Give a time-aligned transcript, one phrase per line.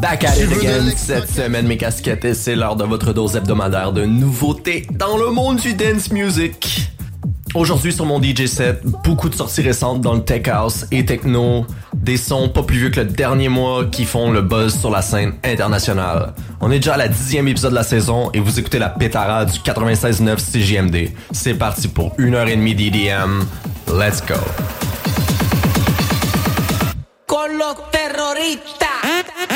[0.00, 3.92] Back at it again cette semaine, mes casquettes, et c'est l'heure de votre dose hebdomadaire
[3.92, 6.90] de nouveautés dans le monde du dance music.
[7.54, 11.64] Aujourd'hui sur mon DJ set, beaucoup de sorties récentes dans le tech house et techno,
[11.94, 15.00] des sons pas plus vieux que le dernier mois qui font le buzz sur la
[15.00, 16.34] scène internationale.
[16.60, 19.46] On est déjà à la dixième épisode de la saison et vous écoutez la pétara
[19.46, 21.12] du 96.9 CJMD.
[21.30, 23.44] C'est parti pour une heure et demie d'EDM.
[23.88, 24.34] Let's go.
[29.26, 29.50] that.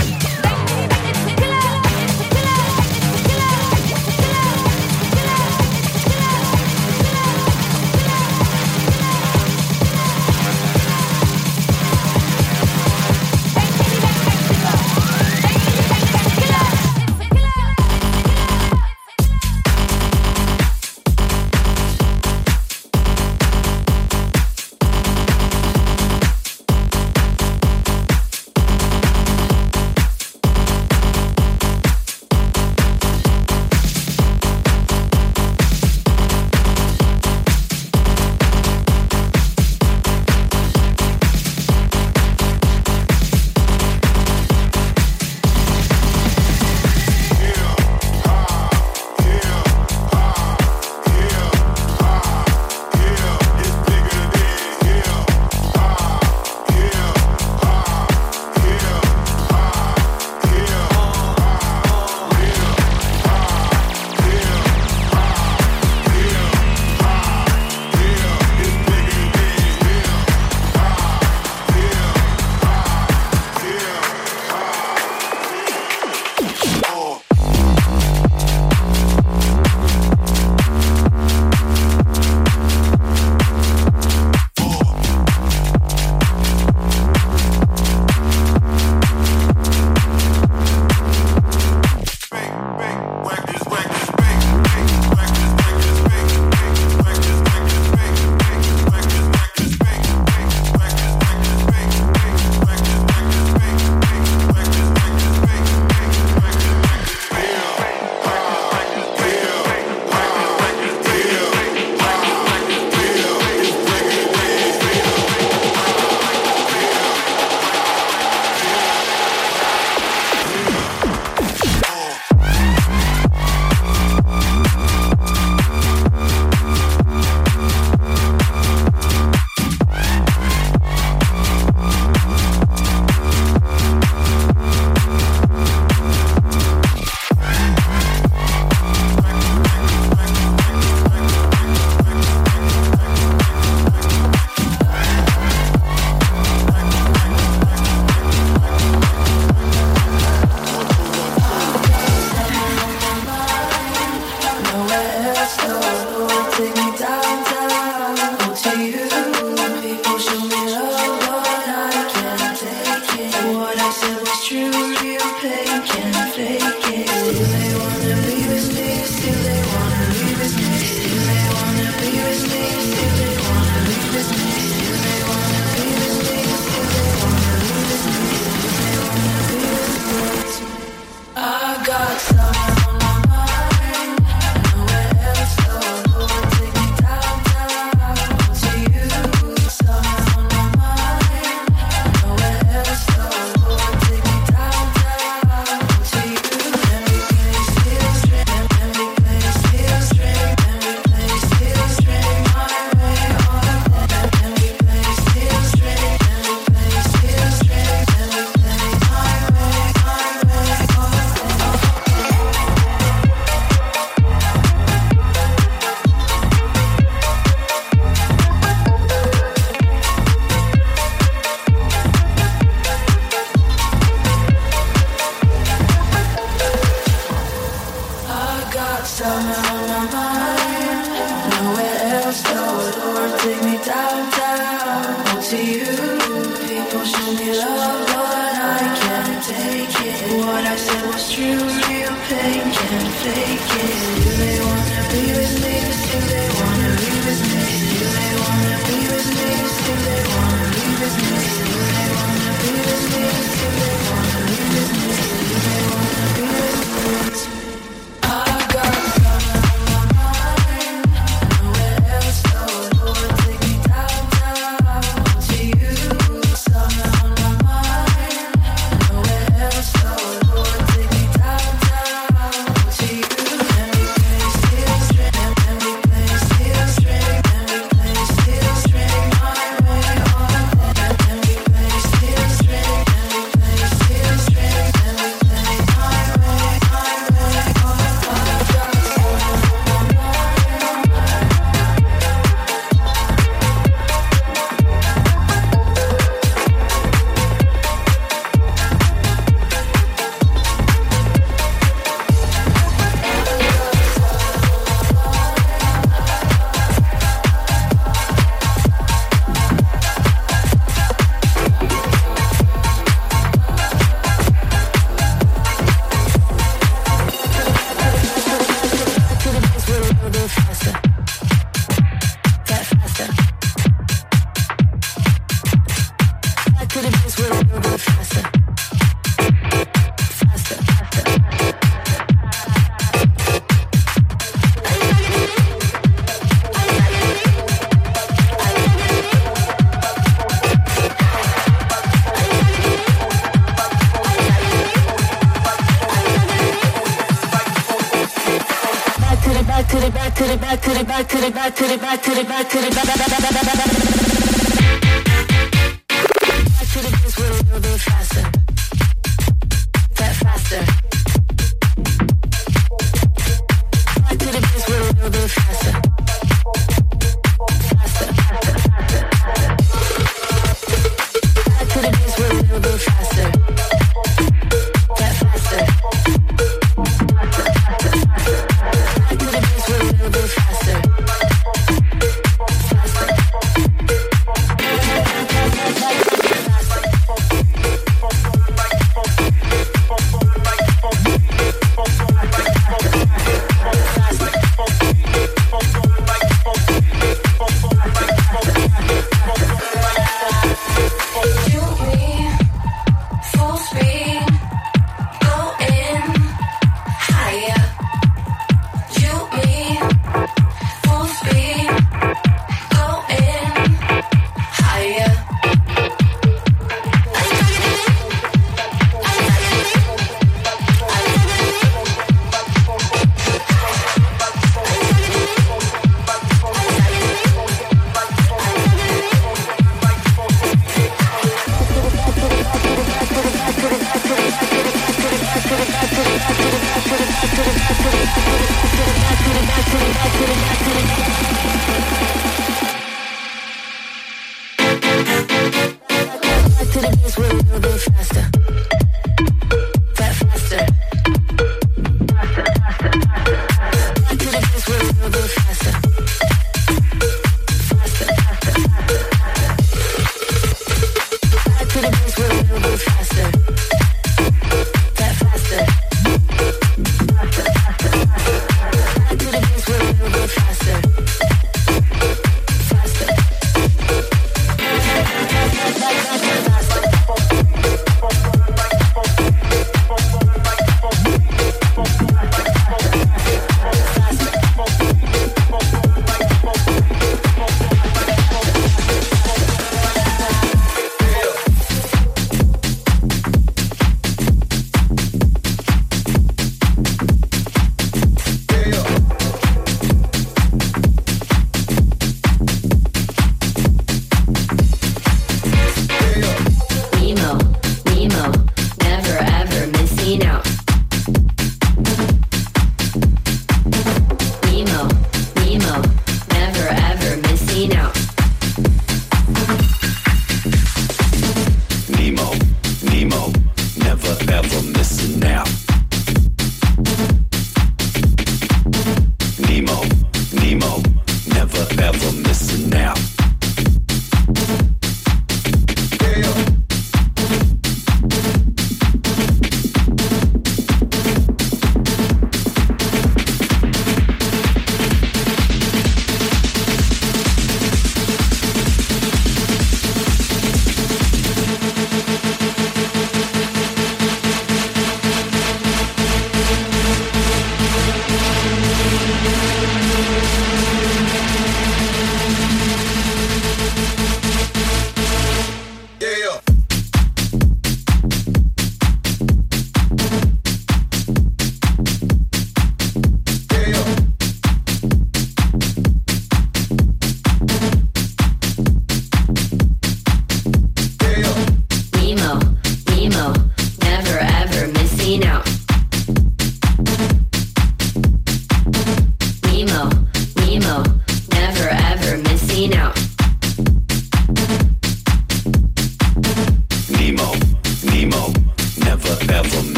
[242.91, 244.30] Faster.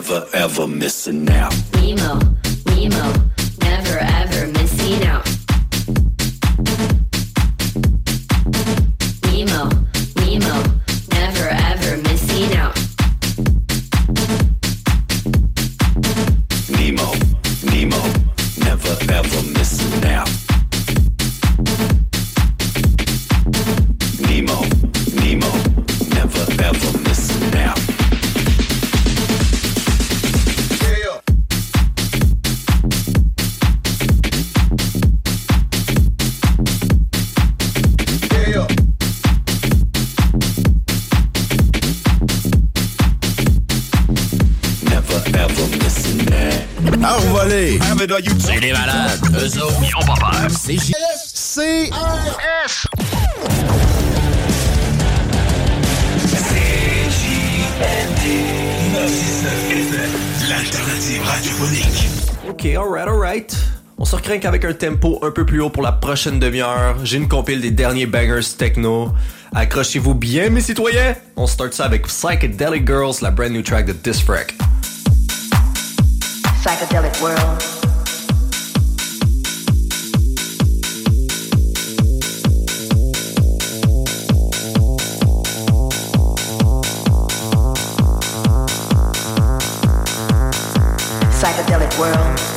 [0.00, 1.54] Never ever missing out.
[1.74, 2.18] Nemo,
[2.66, 3.29] Nemo,
[64.30, 66.98] Recrinque avec un tempo un peu plus haut pour la prochaine demi-heure.
[67.02, 69.12] J'ai une compile des derniers bangers techno.
[69.52, 71.16] Accrochez-vous bien, mes citoyens.
[71.34, 74.54] On start ça avec Psychedelic Girls, la brand new track de Disfrac.
[76.62, 77.40] Psychedelic world.
[91.98, 92.49] World.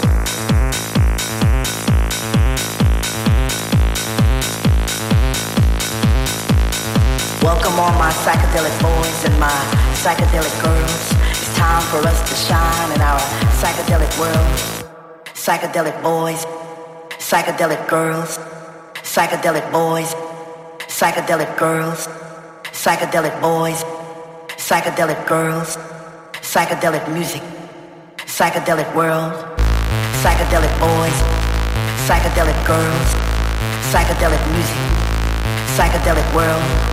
[7.83, 9.59] All my psychedelic boys and my
[10.03, 11.03] psychedelic girls.
[11.31, 13.19] It's time for us to shine in our
[13.59, 14.55] psychedelic world.
[15.35, 16.45] Psychedelic boys,
[17.19, 18.39] psychedelic girls,
[19.03, 20.15] psychedelic boys,
[20.87, 22.07] psychedelic girls,
[22.71, 23.83] psychedelic boys,
[24.55, 25.75] psychedelic girls,
[26.39, 27.43] psychedelic music,
[28.37, 29.33] psychedelic world,
[30.23, 31.17] psychedelic boys,
[32.07, 33.09] psychedelic girls,
[33.91, 34.81] psychedelic music,
[35.75, 36.92] psychedelic world,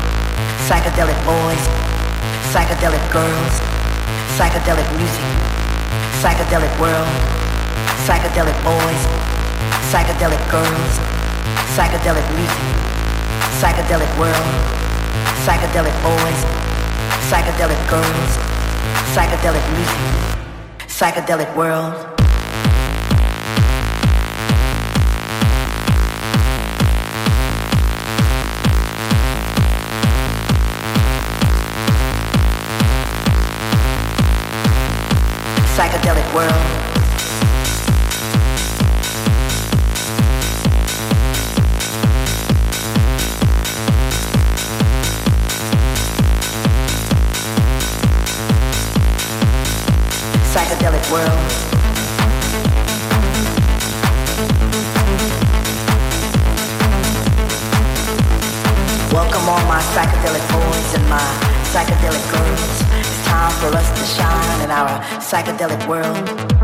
[0.67, 1.65] psychedelic boys,
[2.53, 3.55] psychedelic girls,
[4.37, 5.29] psychedelic music,
[6.21, 7.15] psychedelic world,
[8.07, 9.03] psychedelic boys,
[9.91, 10.95] psychedelic girls,
[11.75, 12.67] psychedelic music,
[13.61, 14.53] psychedelic world,
[15.45, 16.41] psychedelic boys,
[17.31, 18.33] psychedelic girls,
[19.15, 20.05] psychedelic music,
[20.87, 22.10] psychedelic world.
[35.81, 36.53] Psychedelic world.
[50.53, 51.41] Psychedelic world.
[59.11, 61.25] Welcome all my psychedelic boys and my
[61.73, 62.90] psychedelic girls.
[63.31, 66.60] Time for us to shine in our psychedelic world.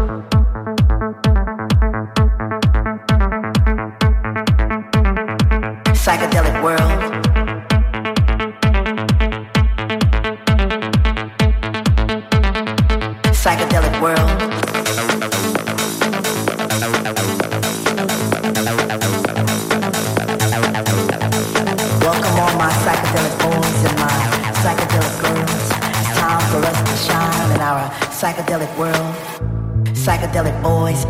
[30.87, 31.05] Boys,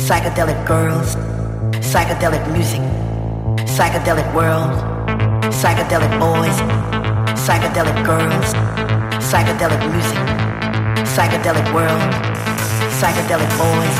[0.00, 1.16] psychedelic girls,
[1.84, 2.80] psychedelic music,
[3.76, 4.72] psychedelic world,
[5.52, 6.56] psychedelic boys,
[7.44, 8.48] psychedelic girls,
[9.20, 10.24] psychedelic music,
[11.12, 12.00] psychedelic world,
[12.98, 13.96] psychedelic boys,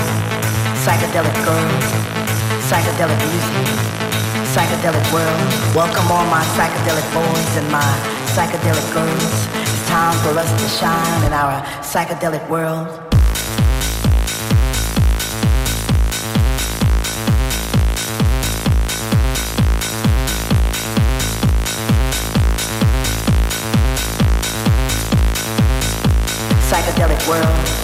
[0.84, 1.84] psychedelic girls,
[2.68, 3.68] psychedelic music,
[4.54, 5.40] psychedelic world.
[5.76, 7.90] Welcome all my psychedelic boys and my
[8.32, 9.34] psychedelic girls.
[9.60, 11.60] It's time for us to shine in our
[11.92, 13.03] psychedelic world.
[27.24, 27.83] Psychedelic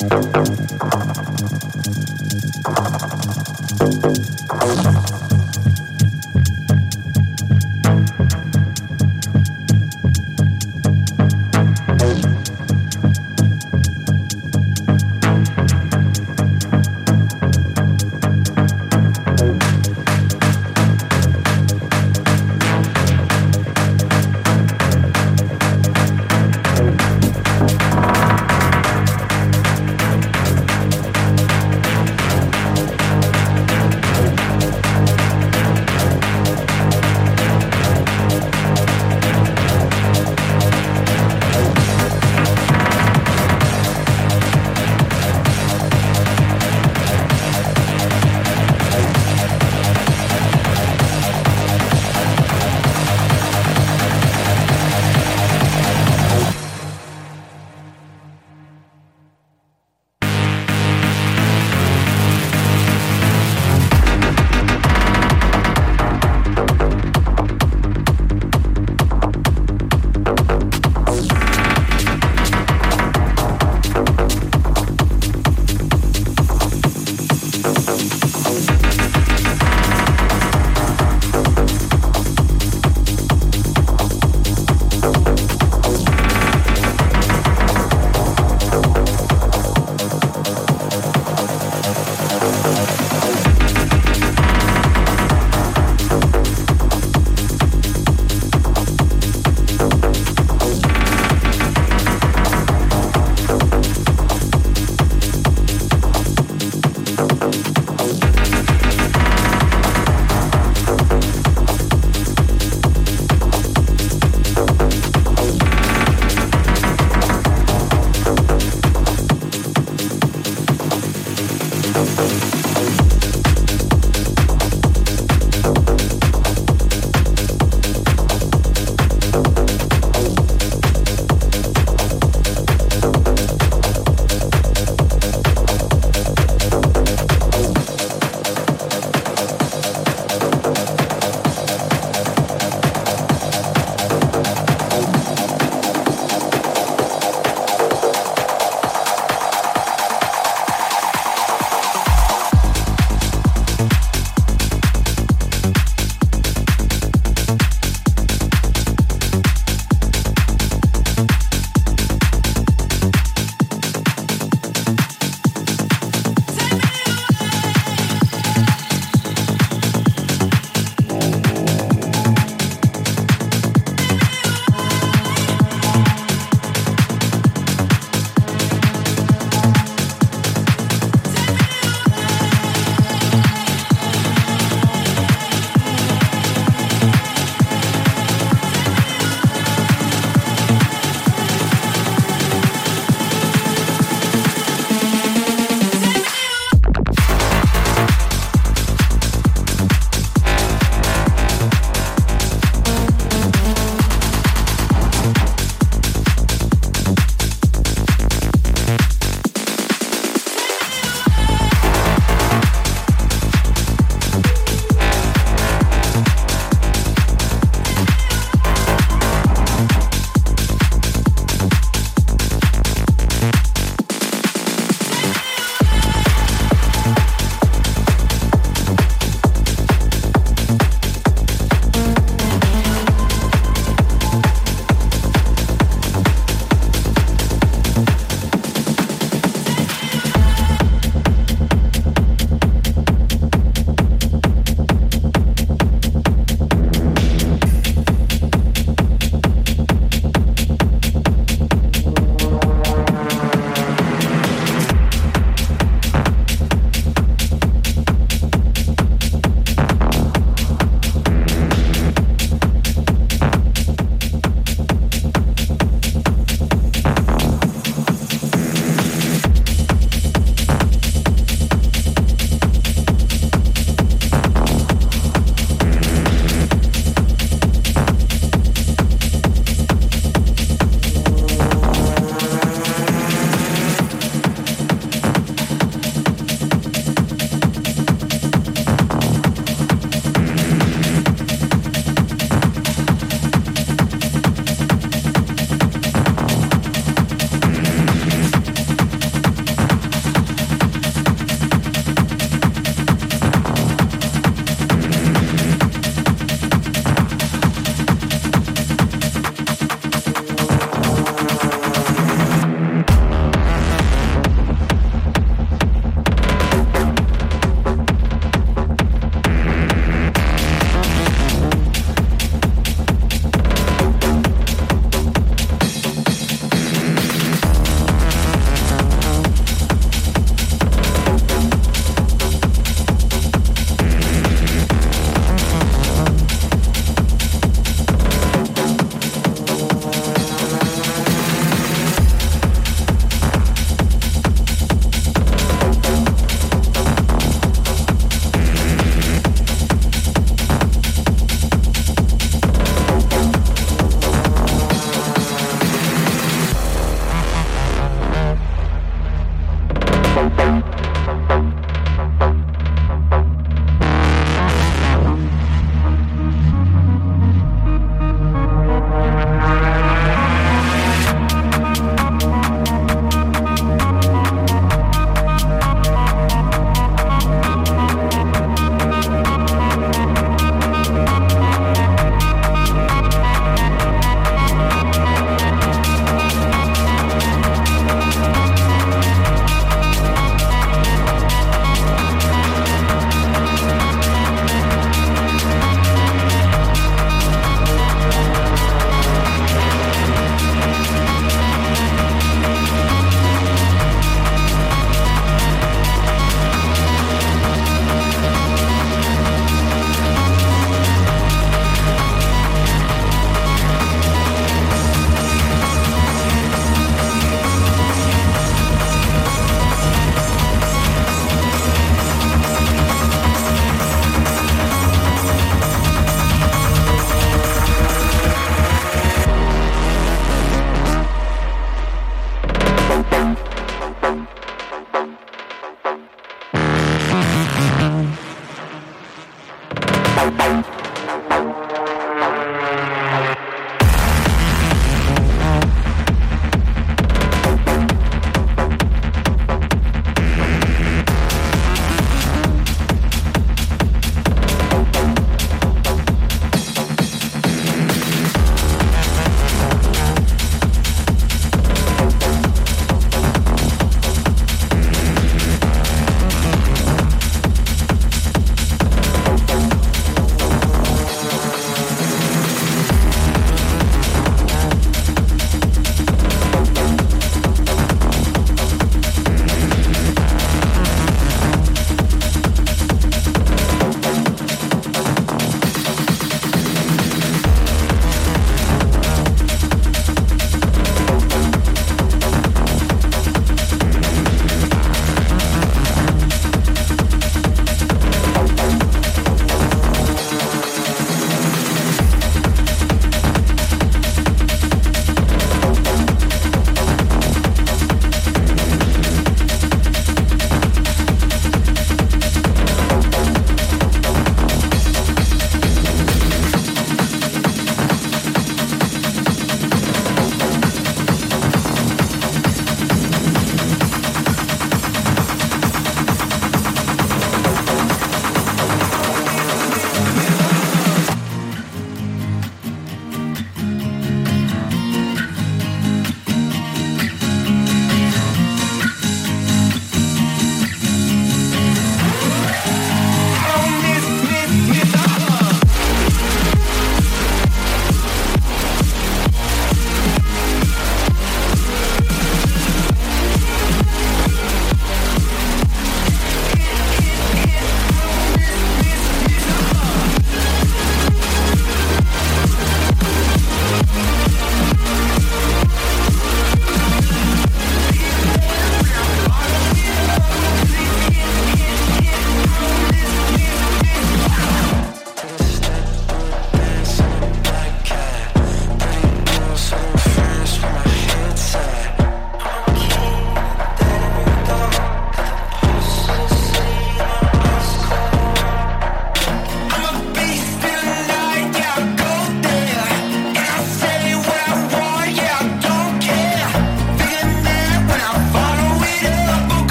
[0.00, 0.34] Thank
[2.10, 2.19] you.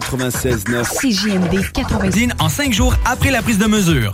[0.00, 0.84] 96.9.
[1.00, 2.28] CJMD 96.
[2.38, 4.12] en cinq jours après la prise de mesure.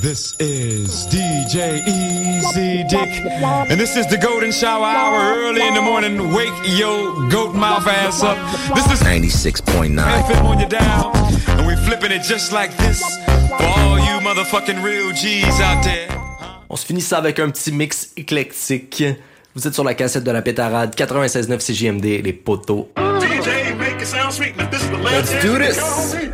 [0.00, 3.22] This is DJ Easy Dick,
[3.70, 6.32] and this is the golden shower hour early in the morning.
[6.34, 8.36] Wake yo goat mouth ass up.
[8.74, 11.12] This is 96.9 FM on your dial,
[11.58, 13.00] and we flipping it just like this
[13.58, 16.08] for all you motherfucking real G's out there.
[16.68, 19.04] On se finit ça avec un petit mix éclectique.
[19.54, 22.90] Vous êtes sur la cassette de la pétarade 96.9 CGMD, les poteaux.
[24.02, 26.31] it sound sweet, but this is the last Let's do this.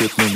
[0.00, 0.29] with me.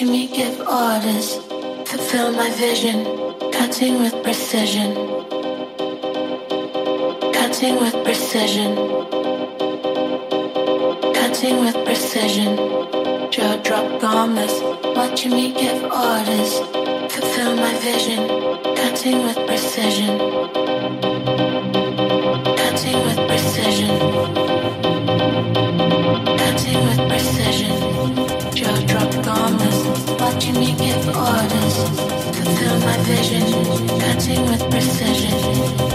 [0.00, 1.36] Watching me give orders,
[1.84, 3.04] fulfill my vision,
[3.52, 4.94] cutting with precision.
[7.34, 8.76] Cutting with precision.
[11.12, 12.56] Cutting with precision.
[13.30, 14.62] Jaw drop bombers,
[14.96, 16.60] watching me give orders,
[17.12, 18.26] fulfill my vision,
[18.74, 19.99] cutting with precision.
[31.70, 33.46] Conceal my vision,
[34.00, 35.89] cutting with precision.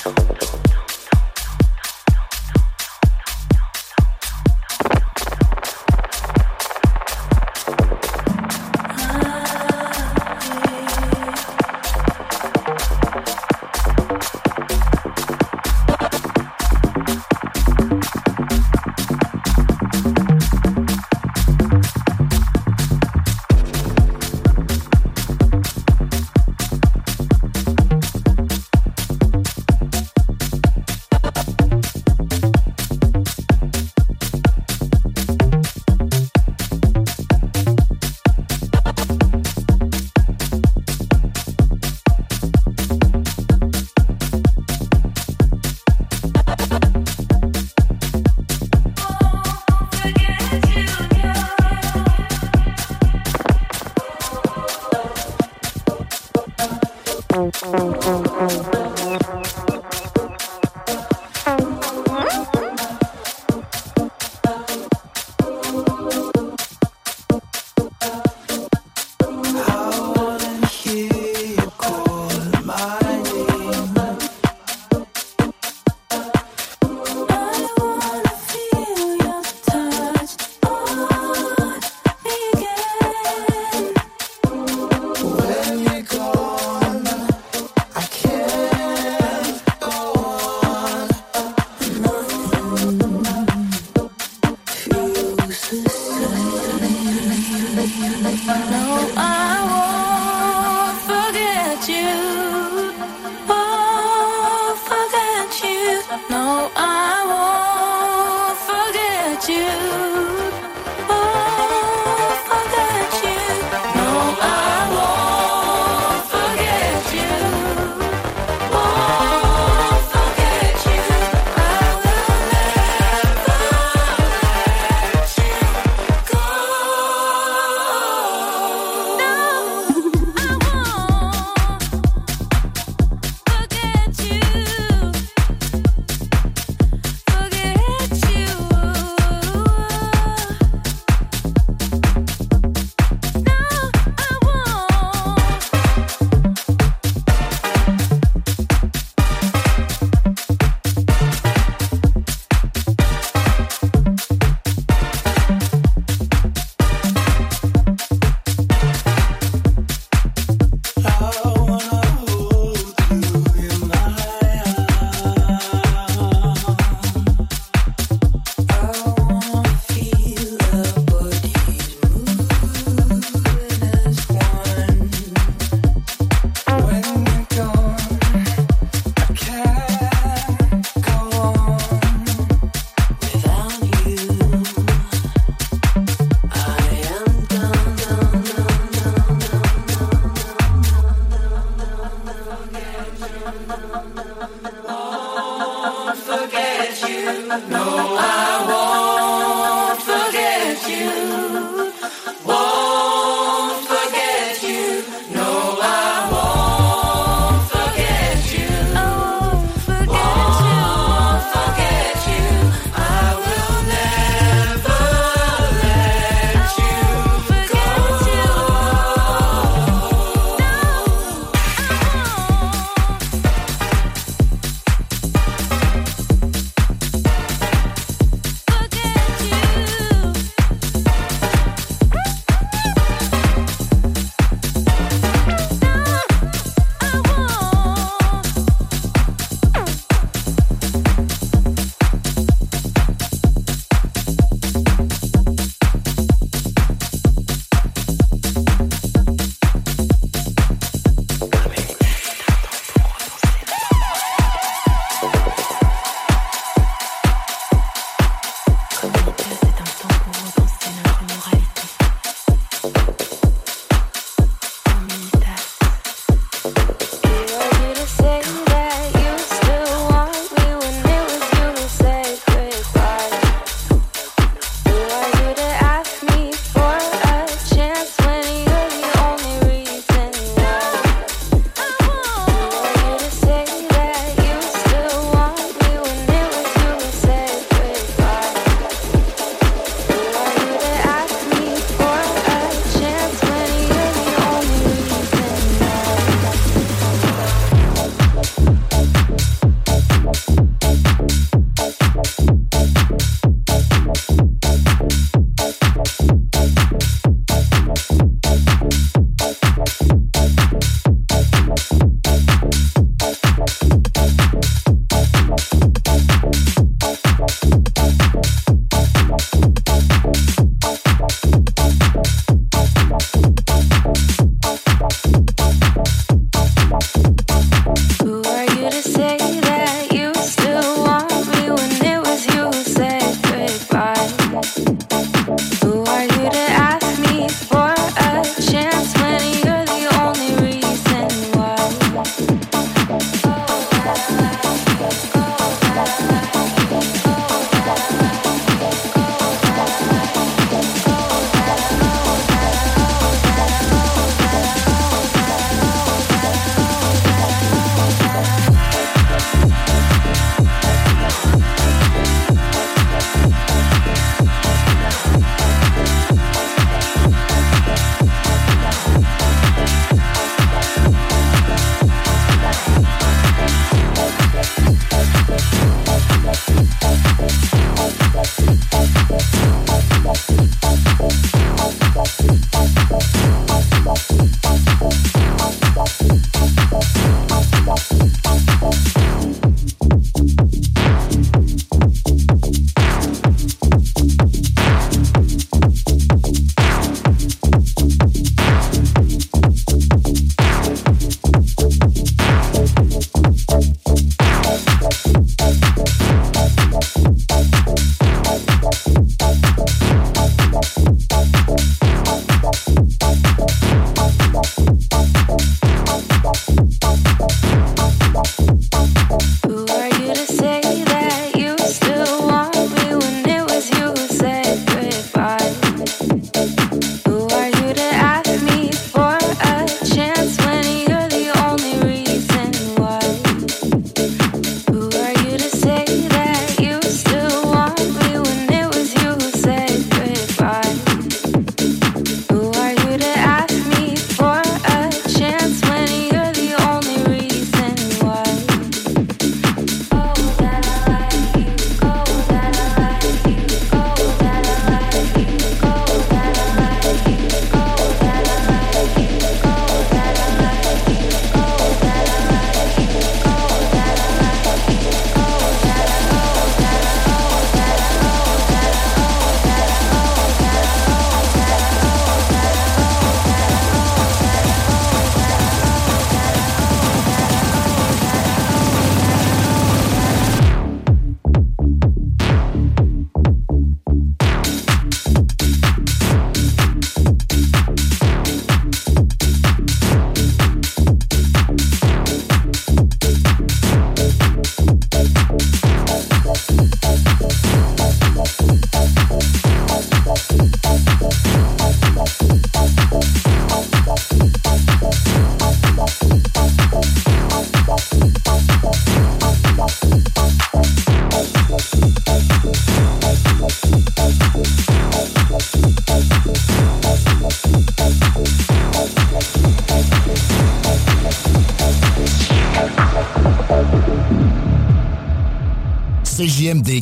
[0.00, 0.79] ちょっと。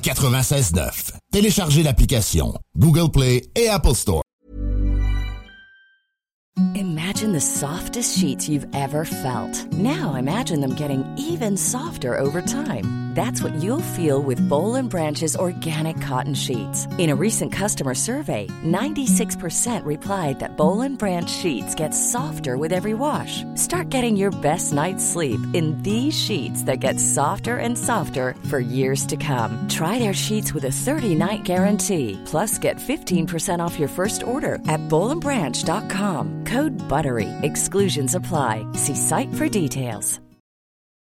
[0.01, 1.13] CJMD 96.9.
[1.33, 4.23] Téléchargez l'application Google Play et Apple Store.
[6.75, 9.73] Imagine the softest sheets you've ever felt.
[9.73, 13.09] Now imagine them getting even softer over time.
[13.19, 16.87] That's what you'll feel with Boll and Branch's organic cotton sheets.
[16.99, 22.73] In a recent customer survey, 96% replied that Boll and Branch sheets get softer with
[22.73, 23.43] every wash.
[23.57, 28.61] Start getting your best night's sleep in these sheets that get softer and softer for
[28.61, 29.67] years to come.
[29.69, 32.23] Try their sheets with a 30-night guarantee.
[32.25, 36.45] Plus, get 15% off your first order at bollandbranch.com.
[36.45, 37.29] Code BUTTERY.
[37.43, 38.65] Exclusions apply.
[38.75, 40.21] See site for details.